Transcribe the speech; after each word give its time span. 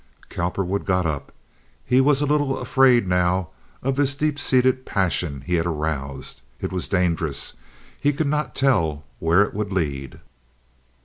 Cowperwood 0.29 0.83
got 0.83 1.05
up. 1.05 1.31
He 1.85 2.01
was 2.01 2.21
a 2.21 2.25
little 2.25 2.57
afraid 2.57 3.07
now 3.07 3.49
of 3.83 3.95
this 3.95 4.15
deep 4.15 4.39
seated 4.39 4.83
passion 4.83 5.43
he 5.45 5.53
had 5.57 5.67
aroused. 5.67 6.41
It 6.59 6.71
was 6.73 6.87
dangerous. 6.87 7.53
He 7.99 8.11
could 8.11 8.25
not 8.25 8.55
tell 8.55 9.03
where 9.19 9.43
it 9.43 9.53
would 9.53 9.71
lead. 9.71 10.19